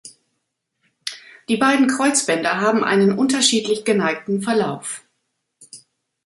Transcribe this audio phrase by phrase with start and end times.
[1.47, 5.03] Die beiden Kreuzbänder haben einen unterschiedlich geneigten Verlauf.